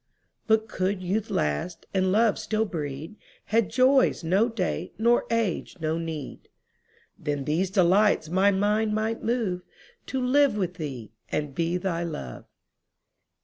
But 0.47 0.67
could 0.67 1.03
youth 1.03 1.29
last, 1.29 1.85
and 1.93 2.11
love 2.11 2.39
still 2.39 2.65
breed, 2.65 3.17
Had 3.45 3.69
joys 3.69 4.23
no 4.23 4.49
date, 4.49 4.95
nor 4.97 5.27
age 5.29 5.77
no 5.79 5.99
need, 5.99 6.49
Then 7.19 7.45
these 7.45 7.69
delights 7.69 8.27
my 8.27 8.49
mind 8.49 8.95
might 8.95 9.21
moveTo 9.21 9.61
live 10.13 10.57
with 10.57 10.77
thee 10.77 11.11
and 11.31 11.53
be 11.53 11.77
thy 11.77 12.01
Love. 12.03 12.45